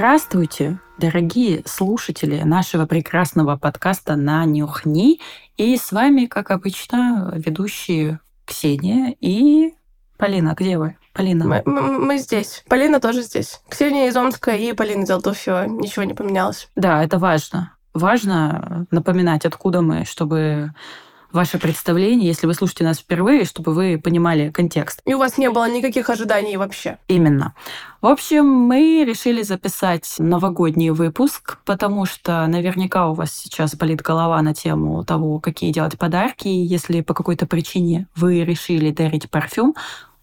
[0.00, 5.20] Здравствуйте, дорогие слушатели нашего прекрасного подкаста «На нюхни».
[5.58, 9.74] И с вами, как обычно, ведущие Ксения и
[10.16, 10.54] Полина.
[10.56, 10.96] Где вы?
[11.12, 11.44] Полина.
[11.44, 12.64] Мы, мы здесь.
[12.66, 13.60] Полина тоже здесь.
[13.68, 15.66] Ксения из Омска и Полина из Алтуфьева.
[15.66, 16.70] Ничего не поменялось.
[16.76, 17.74] Да, это важно.
[17.92, 20.72] Важно напоминать, откуда мы, чтобы
[21.32, 25.00] ваше представление, если вы слушаете нас впервые, чтобы вы понимали контекст.
[25.04, 26.98] И у вас не было никаких ожиданий вообще.
[27.08, 27.54] Именно.
[28.00, 34.40] В общем, мы решили записать новогодний выпуск, потому что наверняка у вас сейчас болит голова
[34.42, 36.48] на тему того, какие делать подарки.
[36.48, 39.74] Если по какой-то причине вы решили дарить парфюм,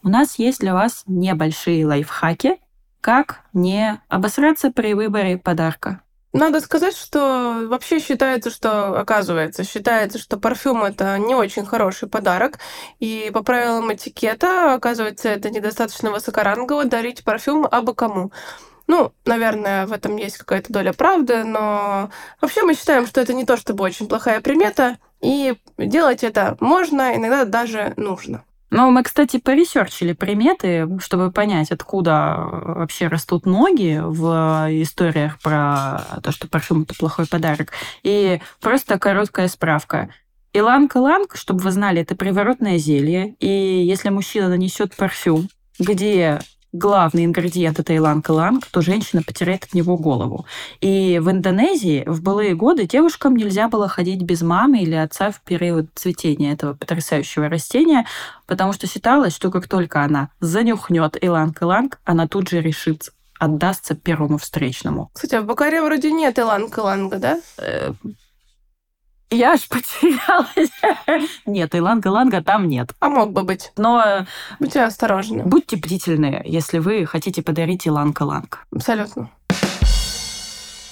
[0.04, 2.58] у нас есть для вас небольшие лайфхаки,
[3.02, 6.02] как не обосраться при выборе подарка.
[6.38, 12.60] Надо сказать, что вообще считается, что, оказывается, считается, что парфюм это не очень хороший подарок.
[13.00, 18.32] И по правилам этикета, оказывается, это недостаточно высокорангово дарить парфюм абы кому.
[18.86, 23.44] Ну, наверное, в этом есть какая-то доля правды, но вообще мы считаем, что это не
[23.44, 28.44] то чтобы очень плохая примета, и делать это можно, иногда даже нужно.
[28.70, 36.32] Ну, мы, кстати, поресерчили приметы, чтобы понять, откуда вообще растут ноги в историях про то,
[36.32, 37.72] что парфюм– это плохой подарок.
[38.04, 40.10] И просто короткая справка.
[40.54, 43.36] Иланг-иланг, чтобы вы знали, это приворотное зелье.
[43.40, 45.48] И если мужчина нанесет парфюм,
[45.80, 46.40] где
[46.74, 50.46] главный ингредиент это иланг-иланг, то женщина потеряет от него голову.
[50.82, 55.42] И в Индонезии в былые годы девушкам нельзя было ходить без мамы или отца в
[55.42, 58.06] период цветения этого потрясающего растения,
[58.46, 64.38] потому что считалось, что как только она занюхнет иланг-иланг, она тут же решит отдастся первому
[64.38, 65.12] встречному.
[65.14, 67.40] Кстати, а в Бакаре вроде нет иланг-иланга, да?
[69.30, 70.72] Э, я аж потерялась.
[71.46, 72.90] Нет, иланга-ланга там нет.
[73.00, 73.72] А мог бы быть.
[73.78, 74.26] Но...
[74.60, 75.44] Будьте осторожны.
[75.44, 78.66] Будьте бдительны, если вы хотите подарить иланга-ланг.
[78.72, 79.30] Абсолютно.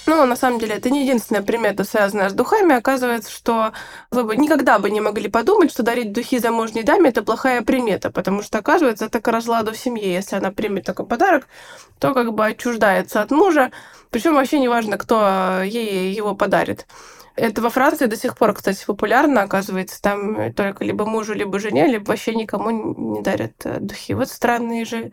[0.08, 2.76] Ну, на самом деле, это не единственная примета, связанная с духами.
[2.76, 3.72] Оказывается, что
[4.12, 8.12] вы бы никогда бы не могли подумать, что дарить духи замужней даме– это плохая примета,
[8.12, 10.12] потому что, оказывается, это к разладу в семье.
[10.12, 11.48] Если она примет такой подарок,
[11.98, 13.72] то как бы отчуждается от мужа,
[14.10, 16.86] причем вообще не важно, кто ей его подарит.
[17.36, 20.00] Это во Франции до сих пор, кстати, популярно, оказывается.
[20.00, 24.14] Там только либо мужу, либо жене, либо вообще никому не дарят э, духи.
[24.14, 25.12] Вот странные же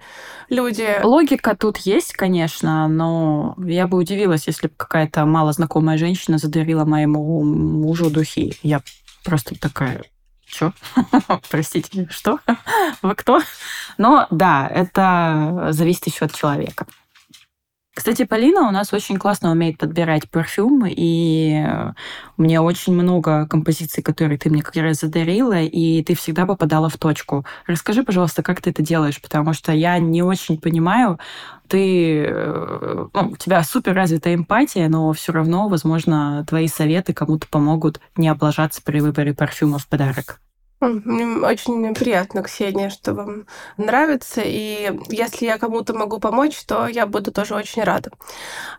[0.50, 0.88] люди.
[1.04, 7.44] Логика тут есть, конечно, но я бы удивилась, если бы какая-то малознакомая женщина задарила моему
[7.44, 8.58] мужу духи.
[8.64, 8.82] Я
[9.26, 10.04] просто такая,
[10.46, 10.74] что?
[11.50, 12.40] Простите, что?
[13.02, 13.42] Вы кто?
[13.98, 16.86] Но да, это зависит еще от человека.
[17.96, 21.64] Кстати, Полина у нас очень классно умеет подбирать парфюм, и
[22.38, 26.90] у меня очень много композиций, которые ты мне как раз задарила, и ты всегда попадала
[26.90, 27.46] в точку.
[27.68, 31.20] Расскажи, пожалуйста, как ты это делаешь, потому что я не очень понимаю,
[31.68, 37.48] ты, э, ну, у тебя супер развитая эмпатия, но все равно, возможно, твои советы кому-то
[37.48, 40.40] помогут не облажаться при выборе парфюма в подарок.
[40.84, 44.42] Очень приятно, Ксения, что вам нравится.
[44.44, 48.12] И если я кому-то могу помочь, то я буду тоже очень рада.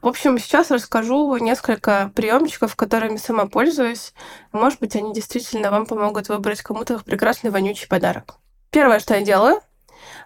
[0.03, 4.13] В общем, сейчас расскажу несколько приемчиков, которыми сама пользуюсь.
[4.53, 8.35] Может быть, они действительно вам помогут выбрать кому-то прекрасный вонючий подарок.
[8.71, 9.61] Первое, что я делаю,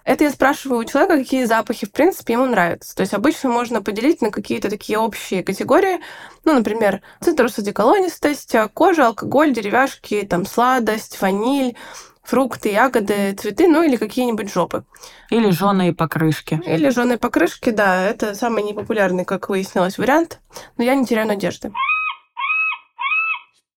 [0.05, 2.95] это я спрашиваю у человека, какие запахи, в принципе, ему нравятся.
[2.95, 6.01] То есть обычно можно поделить на какие-то такие общие категории.
[6.45, 11.77] Ну, например, цитрусодеколонистость, кожа, алкоголь, деревяшки, там, сладость, ваниль,
[12.23, 14.85] фрукты, ягоды, цветы, ну или какие-нибудь жопы.
[15.31, 16.61] Или жженые покрышки.
[16.67, 18.05] Или жженые покрышки, да.
[18.05, 20.41] Это самый непопулярный, как выяснилось, вариант.
[20.77, 21.73] Но я не теряю надежды.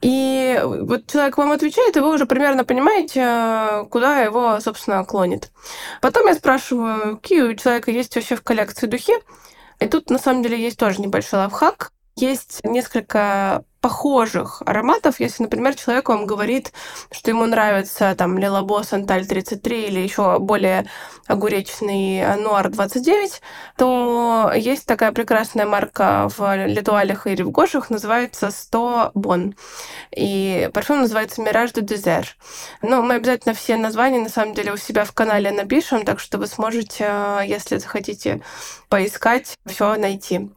[0.01, 5.51] И вот человек вам отвечает, и вы уже примерно понимаете, куда его, собственно, клонит.
[6.01, 9.13] Потом я спрашиваю, какие у человека есть вообще в коллекции духи.
[9.79, 11.92] И тут, на самом деле, есть тоже небольшой лайфхак.
[12.15, 15.19] Есть несколько похожих ароматов.
[15.19, 16.72] Если, например, человек вам говорит,
[17.12, 20.86] что ему нравится там Лилабос Анталь 33 или еще более
[21.28, 23.42] огуречный Нуар 29,
[23.78, 29.56] то есть такая прекрасная марка в Литуалях и Ревгошах, называется 100 Бон.
[30.16, 32.28] И парфюм называется Мираж де Дезер.
[32.81, 36.38] Но мы обязательно все названия, на самом деле, у себя в канале напишем, так что
[36.38, 38.42] вы сможете, если захотите
[38.89, 40.51] поискать, все найти.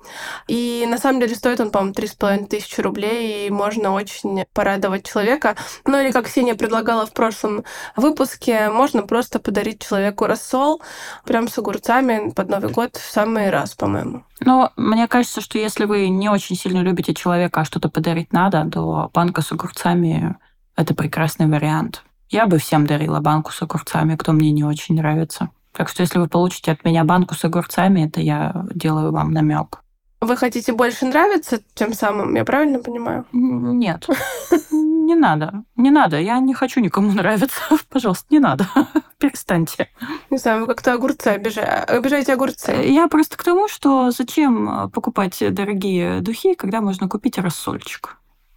[0.48, 5.56] И на самом деле стоит он, по-моему, 3,5 тысячи рублей, и можно очень порадовать человека.
[5.84, 7.64] Ну или, как Ксения предлагала в прошлом
[7.96, 10.82] выпуске, можно просто подарить человеку рассол
[11.24, 14.24] прям с огурцами под Новый год в самый раз, по-моему.
[14.40, 18.68] Ну, мне кажется, что если вы не очень сильно любите человека, а что-то подарить надо,
[18.70, 20.36] то банка с огурцами—
[20.76, 22.02] это прекрасный вариант.
[22.28, 25.50] Я бы всем дарила банку с огурцами, кто мне не очень нравится.
[25.72, 29.83] Так что если вы получите от меня банку с огурцами, это я делаю вам намек.
[30.24, 33.26] Вы хотите больше нравиться тем самым, я правильно понимаю?
[33.32, 34.08] Нет.
[34.70, 35.64] Не надо.
[35.76, 36.18] Не надо.
[36.18, 37.60] Я не хочу никому нравиться.
[37.90, 38.66] Пожалуйста, не надо.
[39.18, 39.90] Перестаньте.
[40.30, 41.72] Не знаю, вы как-то огурцы обижаете.
[41.72, 42.72] Обижаете огурцы.
[42.72, 48.16] Я просто к тому, что зачем покупать дорогие духи, когда можно купить рассольчик.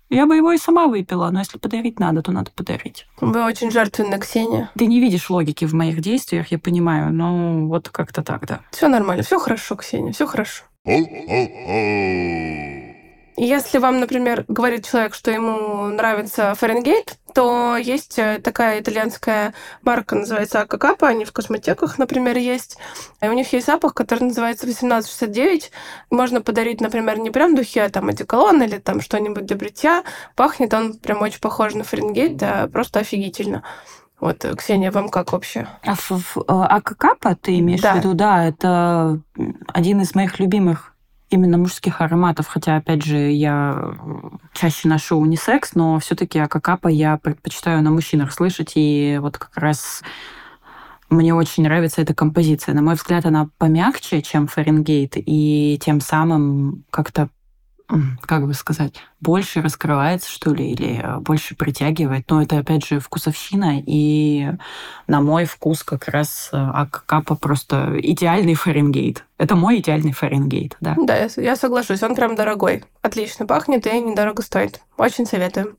[0.10, 3.06] Я бы его и сама выпила, но если подарить надо, то надо подарить.
[3.20, 4.72] Вы очень жертвенна, Ксения.
[4.78, 8.62] Ты не видишь логики в моих действиях, я понимаю, но вот как-то так, да.
[8.72, 10.64] Все нормально, все хорошо, Ксения, все хорошо.
[13.40, 19.54] Если вам, например, говорит человек, что ему нравится Фаренгейт, то есть э, такая итальянская
[19.84, 22.78] марка, называется Акакапа, они в косметеках, например, есть.
[23.22, 25.72] И у них есть запах, который называется 1869.
[26.10, 30.04] Можно подарить, например, не прям духи, а там одеколон или там что-нибудь для бритья.
[30.36, 33.62] Пахнет он прям очень похож на Фаренгейт, да, просто офигительно.
[34.20, 35.68] Вот, Ксения, вам как вообще?
[36.48, 37.94] А, Акакапа ты имеешь да.
[37.94, 38.14] в виду?
[38.14, 39.22] Да, это
[39.74, 40.94] один из моих любимых
[41.30, 43.96] именно мужских ароматов, хотя, опять же, я
[44.54, 49.56] чаще ношу унисекс, но все таки акакапа я предпочитаю на мужчинах слышать, и вот как
[49.58, 50.04] раз
[51.10, 52.74] мне очень нравится эта композиция.
[52.74, 57.30] На мой взгляд, она помягче, чем Фаренгейт, и тем самым как-то
[58.22, 62.30] как бы сказать, больше раскрывается, что ли, или э, больше притягивает.
[62.30, 64.52] Но это, опять же, вкусовщина, и
[65.08, 69.26] на мой вкус как раз э, Акапа просто идеальный Фаренгейт.
[69.38, 70.96] Это мой идеальный Фаренгейт, да.
[70.98, 72.84] Да, я, я соглашусь, он прям дорогой.
[73.02, 74.82] Отлично пахнет и недорого стоит.
[74.98, 75.78] Очень советую.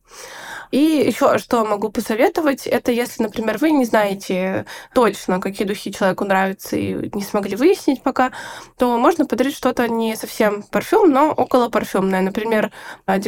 [0.70, 6.24] И еще что могу посоветовать, это если, например, вы не знаете точно, какие духи человеку
[6.24, 8.32] нравятся и не смогли выяснить пока,
[8.76, 12.20] то можно подарить что-то не совсем парфюм, но около парфюмное.
[12.20, 12.70] Например,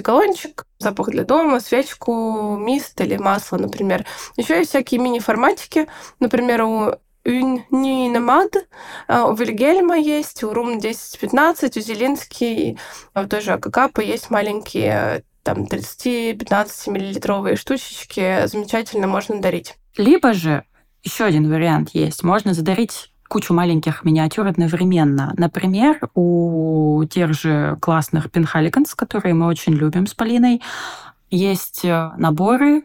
[0.01, 4.05] одеколончик, запах для дома, свечку, мист или масло, например.
[4.37, 5.87] Еще есть всякие мини-форматики.
[6.19, 6.95] Например, у
[7.25, 8.57] Une Nuit
[9.09, 12.79] у Вильгельма есть, у Рум 10-15, у Зелинский,
[13.15, 19.75] у той же АКК есть маленькие там 30-15 миллилитровые штучечки замечательно можно дарить.
[19.97, 20.65] Либо же
[21.03, 22.23] еще один вариант есть.
[22.23, 25.33] Можно задарить кучу маленьких миниатюр одновременно.
[25.37, 30.61] Например, у тех же классных Пенхаликанс, которые мы очень любим с Полиной,
[31.31, 32.83] есть э, наборы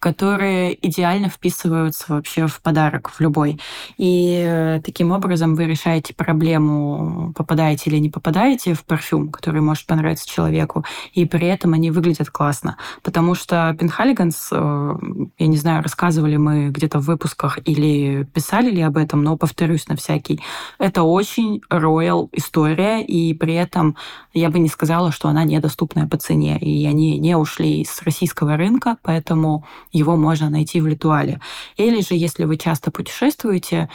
[0.00, 3.60] которые идеально вписываются вообще в подарок, в любой.
[3.98, 9.86] И э, таким образом вы решаете проблему, попадаете или не попадаете в парфюм, который может
[9.86, 12.78] понравиться человеку, и при этом они выглядят классно.
[13.02, 14.94] Потому что Пенхалиганс, э,
[15.38, 19.86] я не знаю, рассказывали мы где-то в выпусках или писали ли об этом, но повторюсь
[19.88, 20.40] на всякий,
[20.78, 23.96] это очень роял история, и при этом
[24.32, 28.56] я бы не сказала, что она недоступная по цене, и они не ушли с российского
[28.56, 31.40] рынка, поэтому его можно найти в Литуале.
[31.76, 33.88] Или же, если вы часто путешествуете,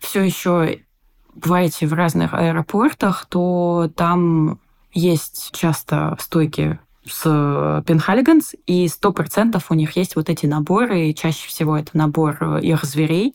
[0.00, 0.80] все еще
[1.34, 4.60] бываете в разных аэропортах, то там
[4.92, 11.14] есть часто стойки с Пенхалиганс, и сто процентов у них есть вот эти наборы, и
[11.14, 13.34] чаще всего это набор их зверей.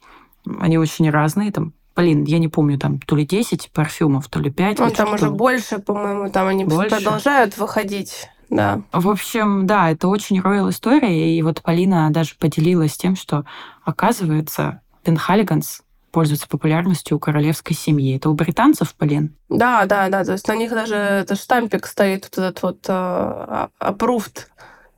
[0.60, 4.50] Они очень разные, там Блин, я не помню, там то ли 10 парфюмов, то ли
[4.50, 4.80] 5.
[4.80, 6.96] Ну, вот там уже больше, по-моему, там они больше.
[6.96, 8.82] продолжают выходить да.
[8.92, 13.46] В общем, да, это очень роял история, и вот Полина даже поделилась тем, что,
[13.84, 18.18] оказывается, Пенхалиганс пользуется популярностью у королевской семьи.
[18.18, 19.36] Это у британцев, Полин?
[19.48, 20.24] Да, да, да.
[20.24, 24.48] То есть на них даже это штампик стоит, вот этот вот uh, approved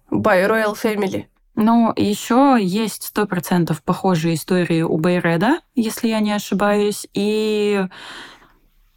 [0.10, 1.26] by Royal Family.
[1.56, 7.86] Ну, еще есть сто процентов похожие истории у Бейреда, если я не ошибаюсь, и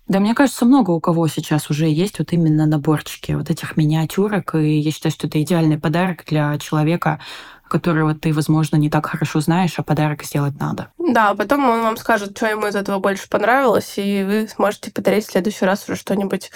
[0.06, 4.54] да, мне кажется, много у кого сейчас уже есть вот именно наборчики вот этих миниатюрок,
[4.54, 7.20] и я считаю, что это идеальный подарок для человека,
[7.68, 10.92] которого ты, возможно, не так хорошо знаешь, а подарок сделать надо.
[10.98, 14.90] Да, а потом он вам скажет, что ему из этого больше понравилось, и вы сможете
[14.90, 16.50] подарить в следующий раз уже что-нибудь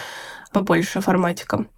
[0.53, 1.69] побольше форматиком.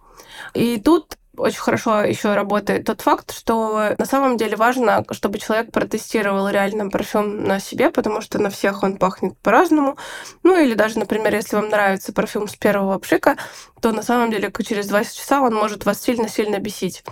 [0.53, 5.71] И тут очень хорошо еще работает тот факт, что на самом деле важно, чтобы человек
[5.71, 9.97] протестировал реально парфюм на себе, потому что на всех он пахнет по-разному.
[10.43, 13.37] Ну или даже, например, если вам нравится парфюм с первого пшика,
[13.81, 17.03] то на самом деле через 20 часа он может вас сильно-сильно бесить.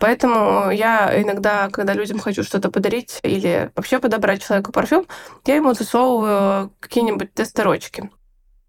[0.00, 5.06] Поэтому я иногда, когда людям хочу что-то подарить или вообще подобрать человеку парфюм,
[5.44, 8.10] я ему засовываю какие-нибудь тестерочки.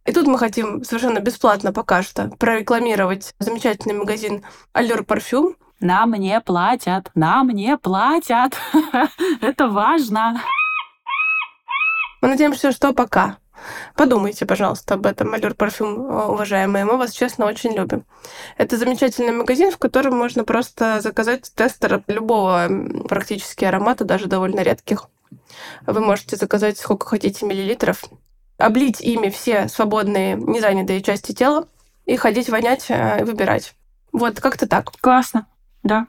[0.08, 5.58] И тут мы хотим совершенно бесплатно пока что прорекламировать замечательный магазин Allure Парфюм.
[5.82, 8.54] Нам не платят, нам не платят.
[9.42, 10.42] Это важно.
[12.22, 13.38] Мы надеемся, что пока.
[13.96, 16.86] Подумайте, пожалуйста, об этом, Allure Парфюм, уважаемые.
[16.86, 18.06] Мы вас, честно, очень любим.
[18.58, 22.70] Это замечательный магазин, в котором можно просто заказать тестер любого
[23.10, 25.10] практически аромата, даже довольно редких.
[25.86, 28.06] Вы можете заказать сколько хотите миллилитров,
[28.58, 31.68] облить ими все свободные, незанятые части тела,
[32.06, 33.76] и ходить вонять э, и выбирать.
[34.12, 34.92] Вот как-то так.
[35.02, 35.48] Классно,
[35.84, 36.08] да.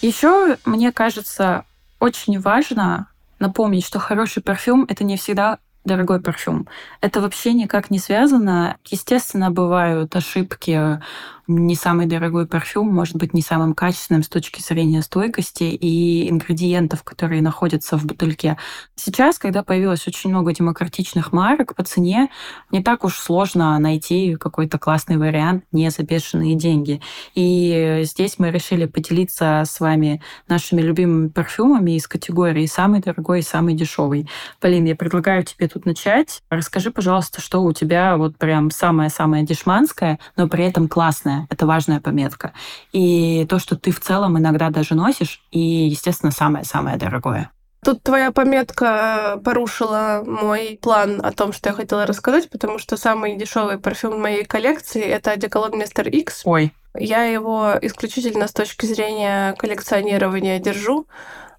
[0.00, 1.64] Еще, мне кажется,
[2.00, 6.68] очень важно напомнить, что хороший парфюм это не всегда дорогой парфюм.
[7.00, 8.76] Это вообще никак не связано.
[8.84, 11.00] Естественно, бывают ошибки
[11.48, 17.02] не самый дорогой парфюм может быть не самым качественным с точки зрения стойкости и ингредиентов,
[17.02, 18.58] которые находятся в бутыльке.
[18.96, 22.28] Сейчас, когда появилось очень много демократичных марок по цене,
[22.70, 27.00] не так уж сложно найти какой-то классный вариант не за бешеные деньги.
[27.34, 33.42] И здесь мы решили поделиться с вами нашими любимыми парфюмами из категории самый дорогой и
[33.42, 34.28] самый дешевый.
[34.60, 36.42] Полин, я предлагаю тебе тут начать.
[36.50, 42.00] Расскажи, пожалуйста, что у тебя вот прям самое-самое дешманское, но при этом классное это важная
[42.00, 42.52] пометка.
[42.92, 47.50] И то, что ты в целом иногда даже носишь, и, естественно, самое-самое дорогое.
[47.84, 53.36] Тут твоя пометка порушила мой план о том, что я хотела рассказать, потому что самый
[53.36, 56.42] дешевый парфюм в моей коллекции это одеколон Мистер Икс.
[56.44, 56.74] Ой.
[56.98, 61.06] Я его исключительно с точки зрения коллекционирования держу.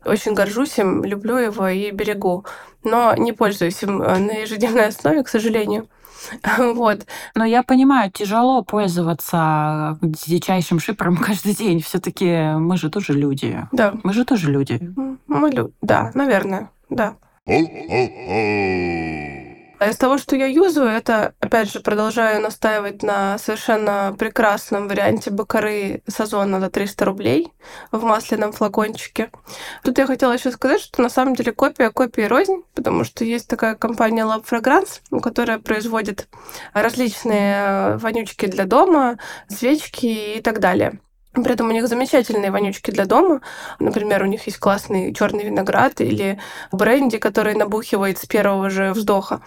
[0.03, 2.45] Очень горжусь им, люблю его и берегу.
[2.83, 5.87] Но не пользуюсь им на ежедневной основе, к сожалению.
[6.57, 7.05] Вот.
[7.35, 11.81] Но я понимаю, тяжело пользоваться дичайшим шипером каждый день.
[11.81, 13.67] все таки мы же тоже люди.
[13.71, 13.93] Да.
[14.03, 14.79] Мы же тоже люди.
[15.27, 15.73] Мы люди.
[15.81, 17.15] Да, наверное, да.
[19.79, 25.31] А из того, что я юзаю, это, опять же, продолжаю настаивать на совершенно прекрасном варианте
[25.31, 27.53] бакары сезона за 300 рублей
[27.89, 29.31] в масляном флакончике.
[29.81, 33.47] Тут я хотела еще сказать, что на самом деле копия копии рознь, потому что есть
[33.47, 36.27] такая компания Lab Fragrance, которая производит
[36.73, 39.17] различные вонючки для дома,
[39.47, 40.99] свечки и так далее.
[41.33, 43.41] При этом у них замечательные вонючки для дома.
[43.79, 46.39] Например, у них есть классный черный виноград или
[46.71, 49.41] бренди, который набухивает с первого же вздоха.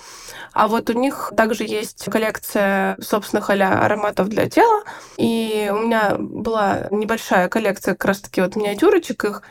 [0.52, 4.84] А вот у них также есть коллекция собственных а ароматов для тела.
[5.16, 9.42] И у меня была небольшая коллекция как раз-таки вот миниатюрочек их.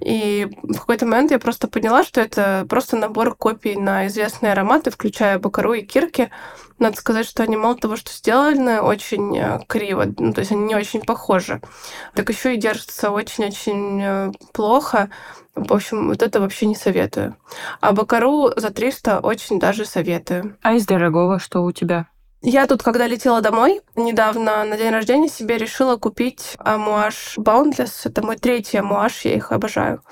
[0.00, 4.90] И в какой-то момент я просто поняла, что это просто набор копий на известные ароматы,
[4.90, 6.30] включая Бакару и Кирки.
[6.78, 10.64] Надо сказать, что они мало того, что сделаны очень э, криво, ну, то есть они
[10.64, 11.60] не очень похожи,
[12.14, 15.08] так еще и держатся очень-очень э, плохо.
[15.54, 17.36] В общем, вот это вообще не советую.
[17.80, 20.56] А Бакару за 300 очень даже советую.
[20.62, 22.06] А из дорогого что у тебя?
[22.44, 27.92] Я тут, когда летела домой, недавно на день рождения себе решила купить амуаш Boundless.
[28.04, 30.02] Это мой третий амуаш, я их обожаю.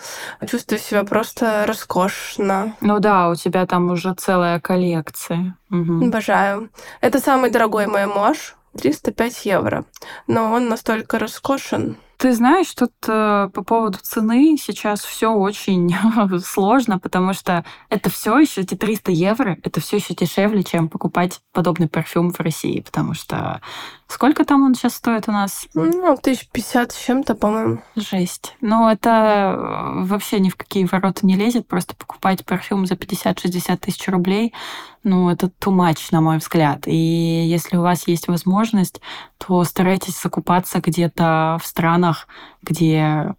[0.49, 2.76] Чувствую себя просто роскошно.
[2.80, 5.56] Ну да, у тебя там уже целая коллекция.
[5.72, 6.06] Угу.
[6.06, 6.70] Обожаю.
[7.00, 8.54] Это самый дорогой мой амуаш.
[8.78, 9.84] 305 евро.
[10.28, 11.96] Но он настолько роскошен.
[12.20, 15.90] Ты знаешь, тут э, по поводу цены сейчас все очень
[16.44, 21.40] сложно, потому что это все еще эти 300 евро, это все еще дешевле, чем покупать
[21.54, 23.62] подобный парфюм в России, потому что
[24.06, 25.66] сколько там он сейчас стоит у нас?
[25.72, 27.82] Ну, тысяч пятьдесят с чем-то, по-моему.
[27.96, 28.54] Жесть.
[28.60, 33.78] Но это э, вообще ни в какие ворота не лезет, просто покупать парфюм за 50-60
[33.78, 34.52] тысяч рублей,
[35.02, 36.86] ну, это too much, на мой взгляд.
[36.86, 39.00] И если у вас есть возможность,
[39.38, 42.09] то старайтесь закупаться где-то в странах,
[42.62, 43.34] где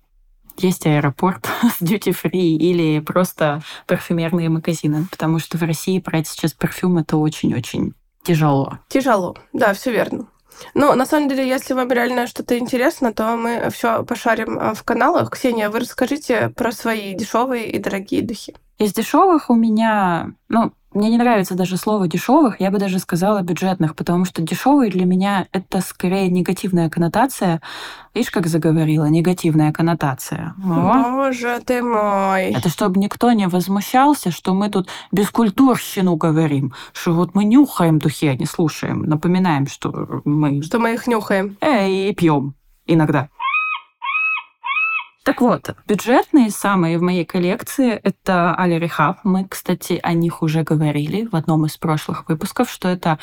[0.57, 1.47] есть аэропорт
[1.77, 7.93] с duty-free или просто парфюмерные магазины, потому что в России брать сейчас парфюм это очень-очень
[8.23, 8.79] тяжело.
[8.89, 10.27] Тяжело, да, все верно.
[10.73, 14.83] Ну, на самом деле, если вам реально что-то интересно, то мы все пошарим а, в
[14.83, 15.31] каналах.
[15.31, 18.55] Ксения, вы расскажите про свои дешевые и дорогие духи.
[18.77, 23.41] Из дешевых у меня, ну, мне не нравится даже слово дешевых, я бы даже сказала
[23.41, 27.61] бюджетных, потому что дешевые для меня это скорее негативная коннотация.
[28.13, 30.53] Видишь, как заговорила, негативная коннотация.
[30.63, 31.11] О.
[31.11, 32.51] Боже ты мой.
[32.51, 38.27] Это чтобы никто не возмущался, что мы тут бескультурщину говорим, что вот мы нюхаем духи,
[38.27, 39.03] а не слушаем.
[39.03, 40.61] Напоминаем, что мы...
[40.61, 41.57] Что мы их нюхаем.
[41.61, 42.55] Э, и пьем
[42.85, 43.29] иногда.
[45.23, 49.19] Так вот, бюджетные самые в моей коллекции— это Али Рихаб.
[49.23, 53.19] Мы, кстати, о них уже говорили в одном из прошлых выпусков, что это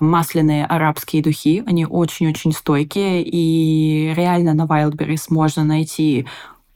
[0.00, 1.62] масляные арабские духи.
[1.64, 6.26] Они очень-очень стойкие, и реально на Wildberries можно найти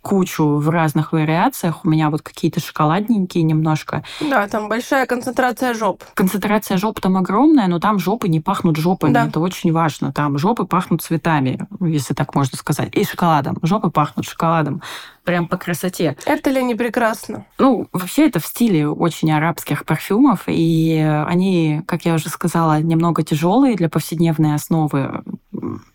[0.06, 1.84] кучу в разных вариациях.
[1.84, 4.04] У меня вот какие-то шоколадненькие немножко.
[4.20, 6.04] Да, там большая концентрация жоп.
[6.14, 9.12] Концентрация жоп там огромная, но там жопы не пахнут жопами.
[9.12, 9.26] Да.
[9.26, 10.12] Это очень важно.
[10.12, 12.94] Там жопы пахнут цветами, если так можно сказать.
[12.94, 13.58] И шоколадом.
[13.62, 14.80] Жопы пахнут шоколадом
[15.26, 16.16] прям по красоте.
[16.24, 17.44] Это ли не прекрасно?
[17.58, 23.22] Ну, вообще это в стиле очень арабских парфюмов, и они, как я уже сказала, немного
[23.22, 25.22] тяжелые для повседневной основы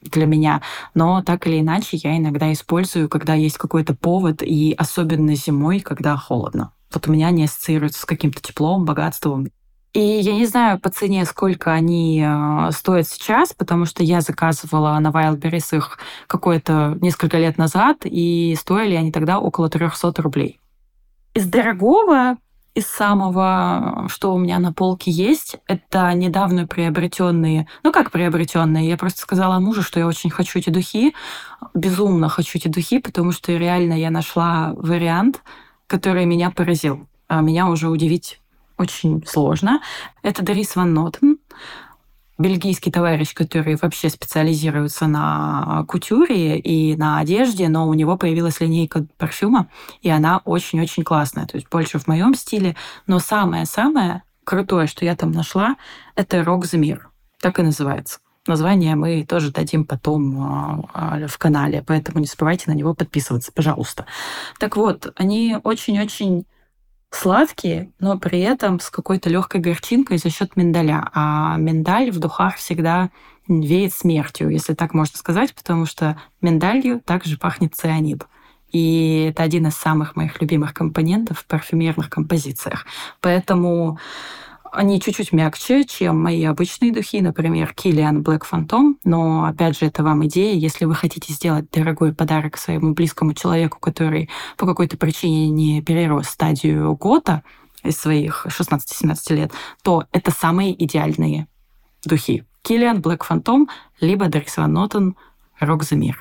[0.01, 0.61] для меня,
[0.93, 6.17] но так или иначе я иногда использую, когда есть какой-то повод, и особенно зимой, когда
[6.17, 6.73] холодно.
[6.93, 9.47] Вот у меня они ассоциируются с каким-то теплом, богатством.
[9.93, 14.97] И я не знаю по цене, сколько они э, стоят сейчас, потому что я заказывала
[14.99, 20.59] на Wildberries их какое-то несколько лет назад, и стоили они тогда около 300 рублей.
[21.33, 22.37] Из дорогого
[22.73, 28.95] из самого, что у меня на полке есть, это недавно приобретенные, ну как приобретенные, я
[28.95, 31.13] просто сказала мужу, что я очень хочу эти духи,
[31.73, 35.41] безумно хочу эти духи, потому что реально я нашла вариант,
[35.87, 37.07] который меня поразил.
[37.27, 38.40] А меня уже удивить
[38.81, 39.81] очень сложно.
[40.23, 41.37] Это Дарис Ван Нотен
[42.41, 49.05] бельгийский товарищ, который вообще специализируется на кутюре и на одежде, но у него появилась линейка
[49.17, 49.67] парфюма,
[50.01, 52.75] и она очень-очень классная, то есть больше в моем стиле.
[53.07, 55.75] Но самое-самое крутое, что я там нашла,
[56.15, 57.09] это Рок за мир.
[57.39, 58.19] Так и называется.
[58.47, 63.51] Название мы тоже дадим потом а, а, в канале, поэтому не забывайте на него подписываться,
[63.51, 64.07] пожалуйста.
[64.59, 66.45] Так вот, они очень-очень
[67.11, 71.09] сладкие, но при этом с какой-то легкой горчинкой за счет миндаля.
[71.13, 73.09] А миндаль в духах всегда
[73.47, 78.25] веет смертью, если так можно сказать, потому что миндалью также пахнет цианид.
[78.71, 82.85] И это один из самых моих любимых компонентов в парфюмерных композициях.
[83.19, 83.99] Поэтому
[84.71, 88.95] они чуть-чуть мягче, чем мои обычные духи, например, Kilian Black Phantom.
[89.03, 90.55] Но, опять же, это вам идея.
[90.55, 96.27] Если вы хотите сделать дорогой подарок своему близкому человеку, который по какой-то причине не перерос
[96.27, 97.43] стадию года
[97.83, 99.51] из своих 16-17 лет,
[99.83, 101.47] то это самые идеальные
[102.05, 102.45] духи.
[102.63, 103.67] Kilian Black Phantom,
[103.99, 105.13] либо Dries Van Noten
[105.59, 106.15] Rock the Mir.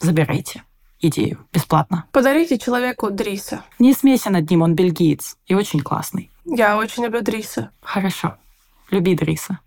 [0.00, 0.64] Забирайте
[1.00, 2.04] идею бесплатно.
[2.12, 3.62] Подарите человеку Дриса.
[3.78, 6.30] Не смейся над ним, он бельгиец и очень классный.
[6.52, 7.70] Я очень люблю Дриса.
[7.80, 8.34] Хорошо.
[8.90, 9.60] Люби Дриса.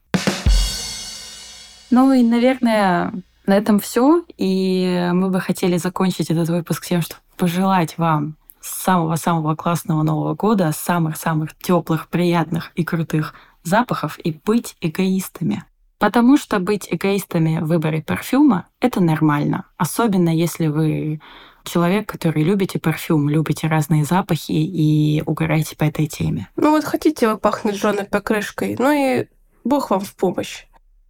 [1.89, 3.13] Ну и, наверное,
[3.45, 4.23] на этом все.
[4.37, 10.71] И мы бы хотели закончить этот выпуск тем, чтобы пожелать вам самого-самого классного Нового года,
[10.73, 15.63] самых-самых теплых, приятных и крутых запахов и быть эгоистами.
[16.03, 19.67] Потому что быть эгоистами в выборе парфюма— это нормально.
[19.77, 21.21] Особенно если вы
[21.63, 26.49] человек, который любите парфюм, любите разные запахи и угораете по этой теме.
[26.57, 29.27] Ну вот хотите вы пахнуть жженой покрышкой, ну и
[29.63, 30.65] бог вам в помощь.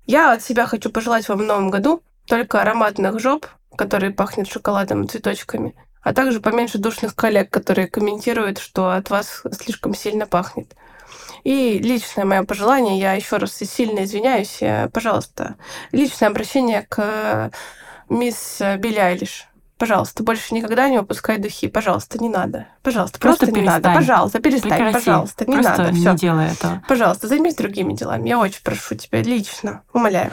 [0.05, 5.05] Я от себя хочу пожелать вам в новом году только ароматных жоп, которые пахнут шоколадом
[5.05, 10.75] и цветочками, а также поменьше душных коллег, которые комментируют, что от вас слишком сильно пахнет.
[11.43, 15.55] И личное мое пожелание, я еще раз сильно извиняюсь, э, пожалуйста,
[15.91, 17.51] личное обращение к
[18.09, 19.47] мисс Билли Айлиш.
[19.77, 21.67] Пожалуйста, больше никогда не выпускай духи.
[21.67, 22.67] Пожалуйста, не надо.
[22.83, 23.83] Пожалуйста, просто, просто не перестань.
[23.83, 23.99] надо.
[23.99, 24.71] Пожалуйста, перестань.
[24.71, 24.93] Прекрати.
[24.93, 25.91] Пожалуйста, не просто надо.
[25.91, 26.13] не Всё.
[26.15, 26.83] делай этого.
[26.87, 28.29] Пожалуйста, займись другими делами.
[28.29, 29.81] Я очень прошу тебя, лично.
[29.91, 30.31] Умоляю.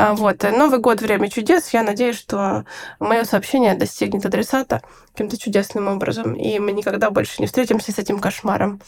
[0.00, 0.44] А, вот.
[0.44, 1.70] Новый год, время чудес.
[1.70, 2.64] Я надеюсь, что
[3.00, 4.80] мое сообщение достигнет адресата
[5.12, 8.80] каким-то чудесным образом, и мы никогда больше не встретимся с этим кошмаром.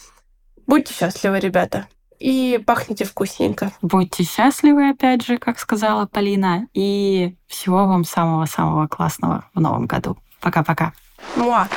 [0.67, 3.73] Будьте счастливы, ребята и пахните вкусненько.
[3.81, 10.17] Будьте счастливы, опять же, как сказала Полина, и всего вам самого-самого классного в новом году.
[10.39, 10.93] Пока-пока.
[11.35, 11.67] Муа.